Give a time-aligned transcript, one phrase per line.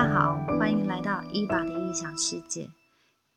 [0.00, 2.70] 大家好，欢迎来到伊娃的异想世界。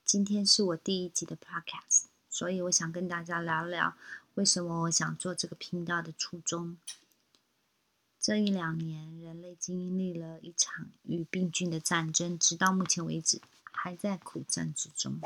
[0.05, 3.97] 今天是我第一集的 podcast，所以我想跟大家聊聊
[4.35, 6.77] 为什么我想做这个频道的初衷。
[8.17, 13.41] 这一两年，人类经历了一场与病菌的战争，直到目前为止
[13.73, 15.19] 还在苦战之中。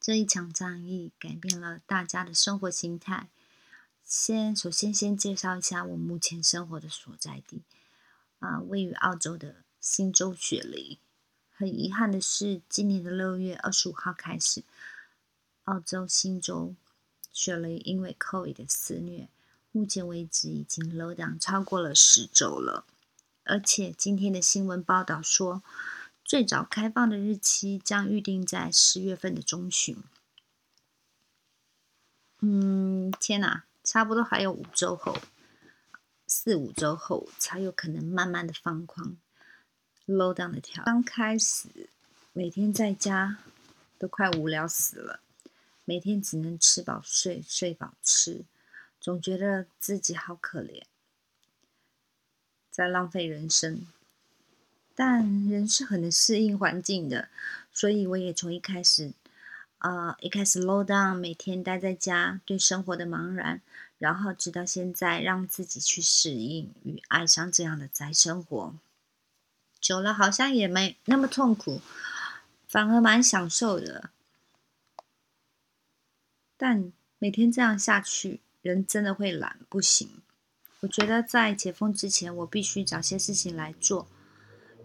[0.00, 3.26] 这一场战役改变了大家的生活形态。
[4.04, 7.62] 先，首先先介绍一下我目前生活的所在地，
[8.38, 10.98] 啊，位于澳洲的新州雪梨。
[11.50, 14.62] 很遗憾的是，今年的六月二十五号开始，
[15.64, 16.74] 澳洲新州
[17.32, 19.28] 雪梨因为 COVID 的肆虐，
[19.72, 22.84] 目前为止已经 low down 超过了十周了。
[23.44, 25.62] 而且今天的新闻报道说，
[26.24, 29.96] 最早开放的日期将预定在十月份的中旬。
[32.40, 33.64] 嗯，天哪！
[33.82, 35.16] 差不多还有五周后，
[36.26, 39.16] 四五周后才有可能慢慢的放宽
[40.08, 40.82] ，low down 的条。
[40.84, 41.88] 刚开始
[42.32, 43.38] 每天在家
[43.96, 45.20] 都快无聊死了，
[45.84, 48.44] 每天只能吃饱睡，睡饱吃，
[49.00, 50.82] 总觉得自己好可怜，
[52.70, 53.86] 在浪费人生。
[54.94, 57.28] 但人是很能适应环境的，
[57.72, 59.12] 所以我也从一开始。
[59.78, 63.62] 啊，一开始 low down，每天待在家，对生活的茫然，
[63.98, 68.74] 然后直到现在，让自己去适应与爱上这样的宅生活，
[69.80, 71.80] 久了好像也没那么痛苦，
[72.66, 74.10] 反而蛮享受的。
[76.56, 80.08] 但每天这样下去，人真的会懒，不行。
[80.80, 84.06] 我觉得在解封之前，我必须找些事情来做，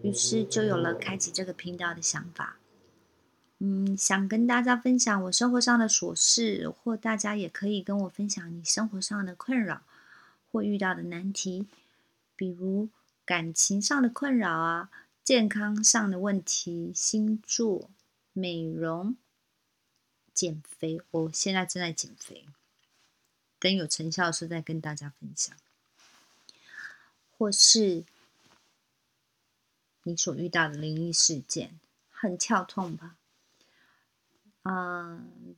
[0.02, 2.56] 于是就有了开启这个频道的想法。
[3.58, 9.82] 嗯，想跟大家分享我生活上的琐事，或大家也可以跟我分享你生活上的困扰
[10.50, 11.66] 或遇到的难题，
[12.34, 12.88] 比如
[13.24, 14.90] 感情上的困扰啊，
[15.22, 17.90] 健康上的问题，星座、
[18.32, 19.16] 美容、
[20.32, 21.00] 减肥。
[21.10, 22.46] 我现在正在减肥，
[23.58, 25.56] 等有成效的时候再跟大家分享。
[27.36, 28.04] 或是
[30.04, 31.78] 你所遇到的灵异事件，
[32.10, 33.16] 很跳痛吧？
[34.62, 35.56] 嗯，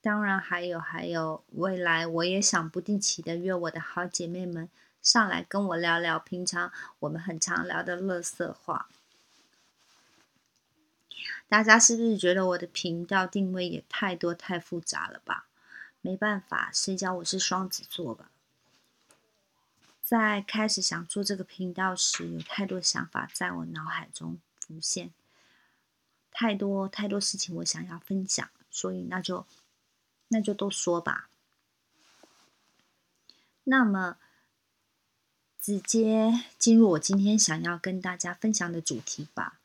[0.00, 4.68] 当然还有还有，未来我也想不定期的约我的好姐妹们
[5.02, 8.88] 上来跟我聊聊平常我们很常聊的乐色话。
[11.48, 15.46] 大家是不是觉得我的频道定位也太多太复杂了吧？
[16.00, 18.30] 没办法，谁叫我是双子座吧。
[20.02, 25.10] 在开始想做这个频道时，有太多想法在我脑海中浮现。
[26.30, 29.46] 太多太多事情我想要分享，所以那就
[30.28, 31.28] 那就都说吧。
[33.64, 34.18] 那么，
[35.68, 39.60] 直接进入我今天想要跟大家分享的主题吧。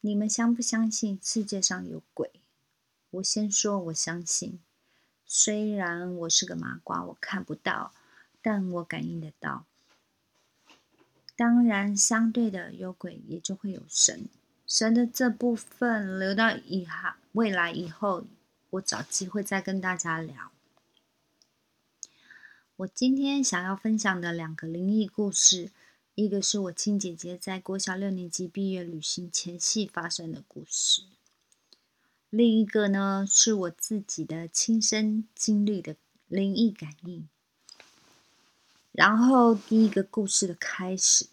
[0.00, 2.30] 你们相不相信世界上有鬼？
[3.10, 4.60] 我先说，我相信。
[5.26, 7.92] 虽然我是个麻瓜，我看不到，
[8.40, 9.64] 但我感应得到。
[11.34, 14.28] 当然，相对的，有鬼也就会有神。
[14.64, 18.24] 神的这部分留到以后，未来以后，
[18.70, 20.52] 我找机会再跟大家聊。
[22.78, 25.70] 我今天想要分享的两个灵异故事，
[26.14, 31.00] 一个是我亲姐姐在国小六年级毕业旅行前夕发生的故事，
[32.28, 35.96] 另一个呢是我自己的亲身经历的
[36.28, 37.26] 灵异感应。
[38.92, 41.28] 然后第一个故事的开始。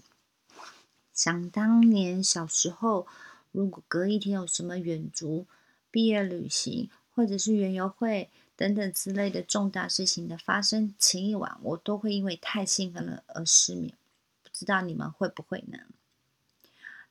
[1.14, 3.06] 想当年小时候，
[3.52, 5.46] 如果隔一天有什么远足、
[5.92, 13.96] 毕业旅行，或者是园游会等等之类的重大事情的发生，前一晚我都会因为太兴奋了而失眠。
[14.44, 15.80] 不知道你们会不会呢？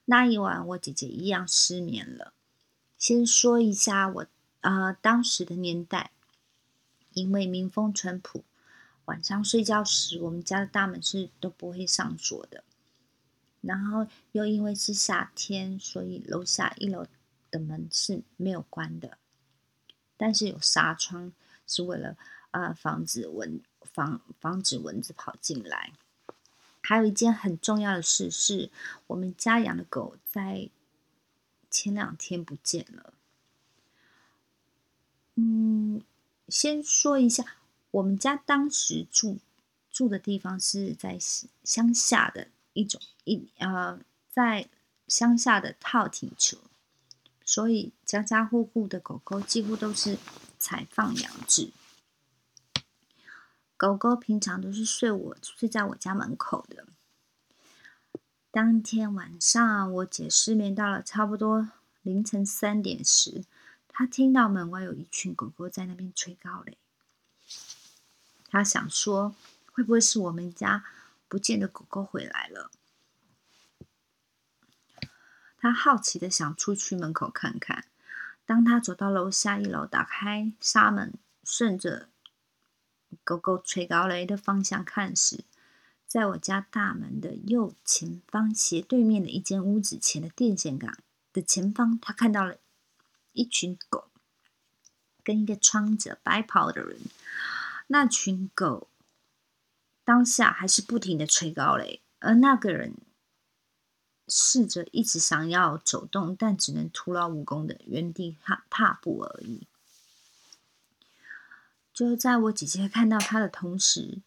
[0.05, 2.33] 那一晚我姐姐一样失眠了。
[2.97, 4.25] 先说一下我
[4.61, 6.11] 啊当时的年代，
[7.11, 8.43] 因为民风淳朴，
[9.05, 12.63] 晚上睡觉时我们家的大门是都不会上锁的。
[13.59, 17.05] 然后又因为是夏天，所以楼下一楼
[17.51, 19.17] 的门是没有关的，
[20.23, 21.33] 但是有纱窗，
[21.67, 22.15] 是为了
[22.51, 25.91] 啊防止蚊防防止蚊子跑进来。
[26.81, 28.71] 还有一件很重要的事是，
[29.07, 30.69] 我们家养的狗在
[31.69, 33.13] 前两天不见了。
[35.35, 36.01] 嗯，
[36.47, 37.57] 先说一下，
[37.91, 39.39] 我们家当时住
[39.91, 41.19] 住的地方是在
[41.65, 42.47] 乡下的。
[42.71, 43.99] 一种一呃，
[44.29, 44.69] 在
[45.09, 46.57] 乡下的套停车，
[47.53, 50.17] 所以家家户户的狗狗几乎都是
[50.57, 51.71] 采放养制。
[53.77, 56.87] 狗狗平常都是睡我睡在我家门口的。
[58.49, 61.69] 当天晚上，我姐失眠到了差不多
[62.01, 63.43] 凌晨三点时，
[63.87, 66.75] 她听到门外有一群狗狗在那边吹高雷。
[68.49, 69.35] 她想说，
[69.71, 70.83] 会不会是我们家
[71.27, 72.71] 不见的狗狗回来了？
[75.63, 77.85] 他好奇的想出去门口看看。
[78.45, 82.09] 当他走到楼下一楼，打开纱门，顺着
[83.23, 85.45] 狗狗吹高雷的方向看时，
[86.05, 90.97] 在我家大门的右前方斜对面的一间屋子前的电线杆
[91.31, 92.57] 的前方，他看到了
[93.31, 94.09] 一群狗
[95.23, 96.99] 跟一个穿着白袍的人。
[97.87, 98.89] 那群狗
[100.03, 102.95] 当下还是不停的吹高雷，而那个人
[104.27, 109.67] 试着一直想要走动，但只能徒劳无功的原地踏踏步而已。
[111.93, 114.21] 就在我姐姐看到他的同时，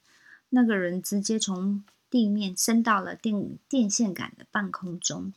[0.51, 5.33] 那个人直接从地面升到了电电线杆的半空中。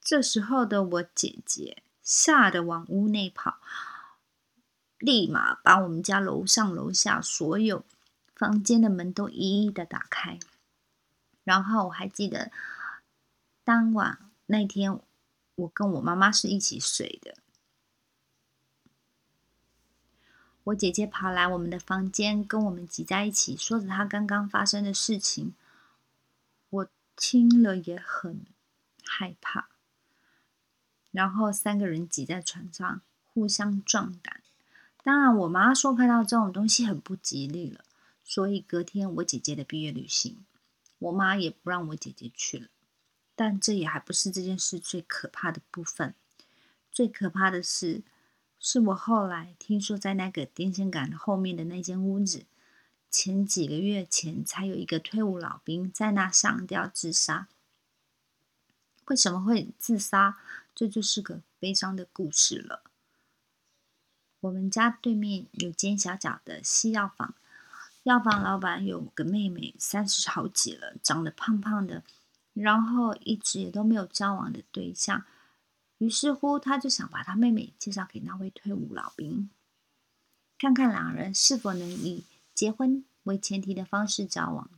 [0.00, 3.58] 这时候的我姐姐吓得往屋内跑，
[4.98, 7.84] 立马把我们家楼上楼下所有
[8.34, 10.38] 房间的门都一一的打开。
[11.44, 12.50] 然后我还记得
[13.64, 15.00] 当晚那天，
[15.54, 17.34] 我跟我妈妈是一起睡的。
[20.64, 25.54] 我姐姐跑来我们的房间，跟我们挤在一起，说着她刚刚发生的事情。
[26.70, 28.46] 我听了也很
[29.04, 29.68] 害怕。
[31.10, 33.00] 然后三个人挤在床上，
[33.34, 34.40] 互相壮胆。
[35.02, 37.84] 当然，我妈说看到这种东西很不吉利了，
[38.24, 40.44] 所以隔天我姐姐的毕业旅行，
[41.02, 42.68] 我妈也不让我姐姐去了。
[43.34, 46.14] 但这也还不是这件事最可怕的部分，
[46.90, 48.02] 最可怕的是。
[48.64, 52.44] 是我后来听说，在那个电线杆后面的那间屋子，
[53.10, 57.48] 前几个月前才有一个退伍老兵在那上吊自杀。
[59.06, 60.38] 为什么会自杀？
[60.76, 62.84] 这就是个悲伤的故事了。
[64.38, 67.34] 我们家对面有间小小的西药房，
[68.04, 72.02] 药房老板有个妹妹，三十好几了，长得胖胖的，
[72.52, 75.24] 然后一直也都没有交往的对象。
[75.98, 79.48] 于是乎，他就想把他妹妹介绍给那位退伍老兵，
[80.58, 84.68] 看看两人是否能以结婚为前提的方式交往。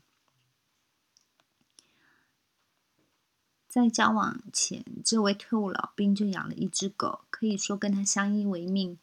[3.66, 8.98] 在交往前，这位退伍老兵就养了一只狗，可以说跟他相依为命。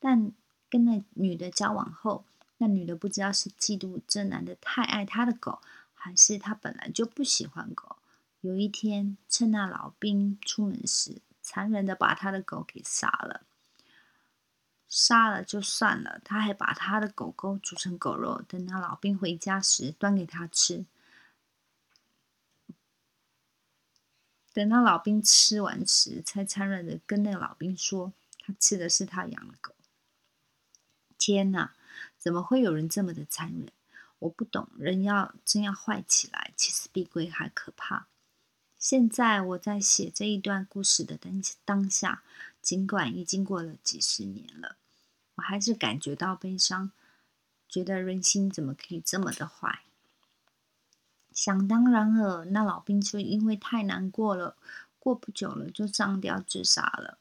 [0.00, 0.32] 但
[0.70, 2.24] 跟那女的交往后，
[2.58, 5.60] 那女的不知道是嫉妒这男的太爱他的狗，
[5.94, 7.96] 还是他本来就不喜欢狗。
[8.40, 13.42] 有一天，趁那老兵出门时，残忍的把他的狗给杀了，
[14.88, 20.86] 杀了就算了，他还把他的狗狗煮成狗肉，等那老兵回家时端给他吃。
[24.54, 29.74] 等那老兵吃完时，才残忍的跟那个老兵说，他吃的是他养的狗。
[31.26, 31.74] 天哪，
[32.16, 33.72] 怎么会有人这么的残忍？
[34.20, 38.06] 我不懂，人要真要坏起来，其实比鬼还可怕。
[38.78, 42.22] 现在我在写这一段故事的当当下，
[42.62, 44.76] 尽管已经过了几十年了，
[45.34, 46.92] 我还是感觉到悲伤，
[47.68, 49.80] 觉得人心怎么可以这么的坏？
[51.32, 54.56] 想当然了，那老兵就因为太难过了，
[55.00, 57.18] 过不久了就上吊自杀了。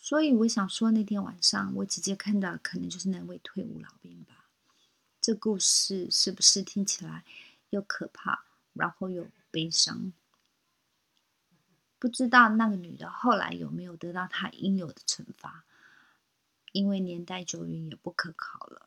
[0.00, 4.46] 所以我想说，那天晚上我姐姐看到的可能就是那位退伍老兵吧？
[5.20, 7.24] 这故事是不是听起来
[7.70, 10.12] 又可怕，然后又悲伤？
[11.98, 15.64] 不知道那个女的后来有没有得到她应有的惩罚，
[16.72, 18.86] 因为年代久远也不可考了。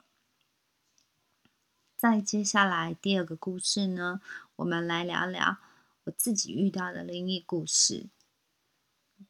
[1.95, 4.21] 再接下来第二个故事呢，
[4.55, 5.57] 我们来聊聊
[6.05, 8.07] 我自己遇到的灵异故事。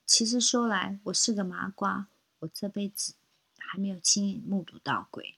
[0.06, 2.08] 其实说来，我是个麻瓜，
[2.40, 3.16] 我这辈子
[3.58, 5.36] 还没有亲眼目睹到鬼。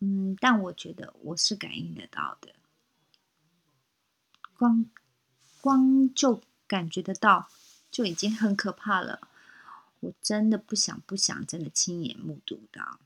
[0.00, 2.54] 嗯，但我觉得我是感应得到的，
[4.56, 4.86] 光
[5.60, 6.42] 光就。
[6.66, 7.50] 感觉得到
[7.90, 9.28] 就已经很可怕了，
[10.00, 12.98] 我真的不想不想真的亲眼目睹到。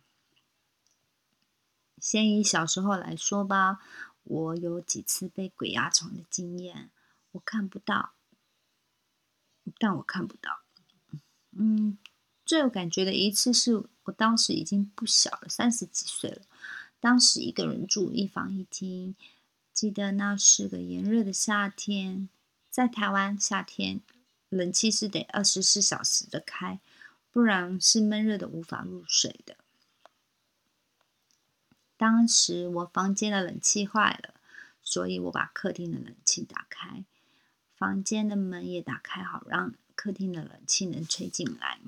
[2.00, 3.80] 先以小时候来说吧，
[4.22, 6.90] 我有几次被鬼压床的经验，
[7.32, 8.12] 我看不到，
[9.78, 10.60] 但我看不到。
[11.52, 11.98] 嗯，
[12.44, 16.42] 最有感觉的一次是我当时已经不小了，三十几岁了，
[17.00, 19.16] 当时一个人住一房一厅，
[19.72, 22.28] 记得那是个炎热的夏天。
[22.70, 24.00] 在台湾夏天，
[24.50, 26.78] 冷气是得二十四小时的开，
[27.32, 29.56] 不然是闷热的无法入睡的。
[31.96, 34.34] 当时我房间的冷气坏了，
[34.82, 37.04] 所以我把客厅的冷气打开，
[37.78, 41.78] 房间的门也打开，好让客厅的冷气能吹进来。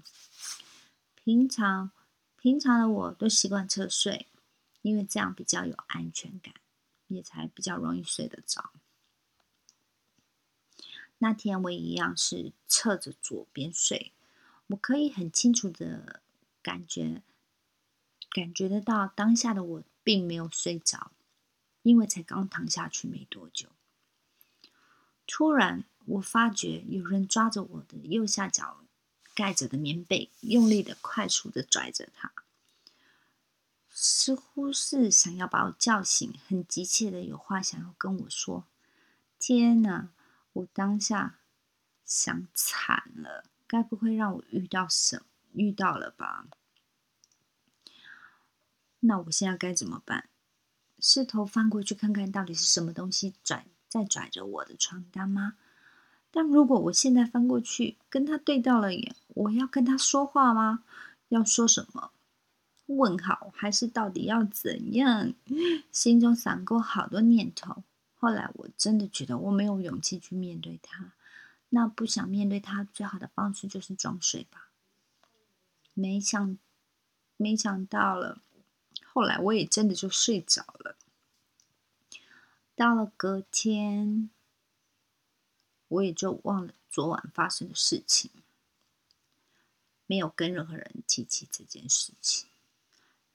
[1.16, 1.90] 平常
[2.38, 4.28] 平常的我都习惯侧睡，
[4.82, 6.54] 因为这样比较有安全感，
[7.08, 8.70] 也才比较容易睡得着。
[11.18, 14.12] 那天我一样是侧着左边睡，
[14.68, 16.22] 我可以很清楚的
[16.62, 17.20] 感觉，
[18.30, 21.10] 感觉得到当下的我并没有睡着，
[21.82, 23.68] 因为才刚躺下去没多久。
[25.32, 28.80] 突然，我发觉有人抓着我的右下角
[29.32, 32.32] 盖着的棉被，用力的、快速的拽着它，
[33.90, 38.64] 似乎是想要把我叫醒，很急切的有话想要跟我说。
[39.38, 40.08] 天哪！
[40.52, 41.38] 我当下
[42.04, 45.22] 想惨了，该不会让我遇到什
[45.52, 46.48] 遇到了吧？
[48.98, 50.28] 那我现在该怎么办？
[50.98, 55.54] 是头翻过去看看到底是什么东西拽在拽着我的床单吗？
[56.30, 60.84] 但如果我现在翻过去跟他对到了眼，我要跟他说话吗？
[61.28, 62.12] 要说什么？
[62.86, 65.34] 问好还是到底要怎样？
[65.90, 67.82] 心中闪过好多念头。
[68.14, 71.12] 后来我真的觉得我没有勇气去面对他，
[71.70, 74.68] 那不想面对他最好的方式就是装睡吧。
[75.94, 76.58] 没想，
[77.36, 78.40] 没想到了，
[79.04, 80.96] 后来我也真的就睡着了。
[82.80, 84.30] 到了隔天，
[85.88, 88.30] 我也就忘了昨晚发生的事情，
[90.06, 92.48] 没有跟任何人提起这件事情。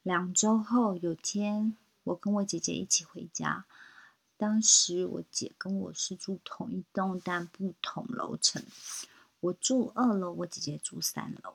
[0.02, 3.66] 两周后有天，我跟我姐姐一起回家。
[4.36, 8.64] 当时我姐跟我是住同一栋但不同楼层，
[9.38, 11.54] 我住二楼，我姐姐住三楼。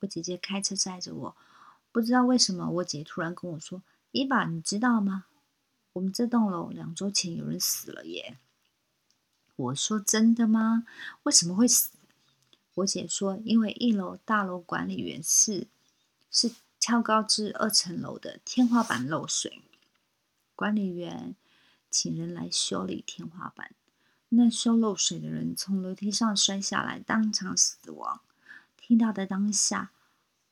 [0.00, 1.36] 我姐姐开车载着我，
[1.90, 5.24] 不知道为什么，我姐突然跟我说：“伊爸，你知道吗？
[5.98, 8.38] 我们这栋楼两周前有人死了耶！”
[9.56, 10.86] 我说：“真的吗？
[11.24, 11.90] 为什么会死？”
[12.74, 15.66] 我姐说：“因为一楼大楼管理员是
[16.30, 19.62] 是跳高至二层楼的天花板漏水，
[20.54, 21.34] 管理员。”
[21.90, 23.74] 请人来修理天花板，
[24.28, 28.20] 那修漏水的人从楼梯上摔下来，当场死亡。
[28.76, 29.90] 听到的当下，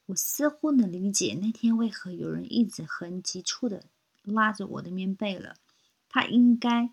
[0.07, 3.85] 我似乎能理解那天为何有人一直很急促的
[4.27, 5.57] 拉着我的棉被了。
[6.09, 6.91] 他应该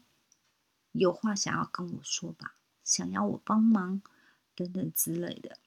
[0.93, 4.01] 有话想要跟我说吧，想要我帮忙
[4.55, 5.57] 等等之类的。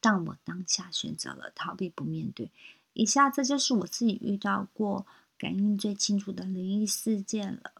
[0.00, 2.50] 但我当下选择了逃避，不面对。
[2.92, 5.06] 以下这就是我自己遇到过。
[5.40, 7.70] 感应最清楚的灵异事件了，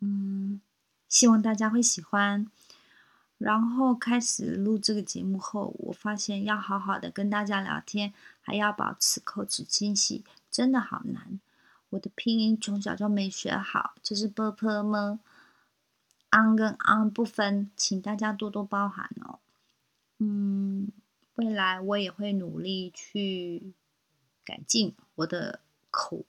[0.00, 0.60] 嗯，
[1.08, 2.46] 希望大家会喜欢。
[3.38, 11.40] 然后开始录这个节目后，我发现要好好的跟大家聊天，还要保持口齿清晰，真的好难。
[11.90, 15.18] 我的拼音从小就没学好，就是 b p m
[16.30, 19.38] an 跟 “an” 不分，请大家多多包涵哦。
[20.18, 20.90] 嗯，
[21.36, 23.72] 未来我也会努力去
[24.44, 26.24] 改进我的口。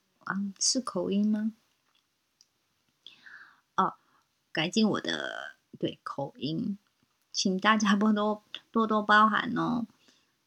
[0.60, 1.54] 是口音吗？
[3.74, 3.96] 哦，
[4.52, 6.78] 改进我的对口音，
[7.32, 9.88] 请大家多多多多包涵哦。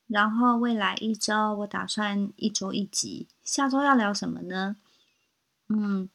[0.06, 3.26] 然后未来一周，我打算一周一集。
[3.42, 4.76] 下周要聊什么呢？
[5.74, 6.08] 嗯，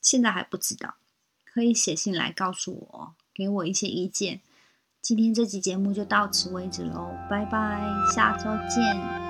[0.00, 0.96] 现在还不知道，
[1.44, 4.40] 可以写信来告诉我，给我一些意见。
[5.00, 7.80] 今天这期节目就到此为止喽，拜拜，
[8.14, 9.23] 下周见。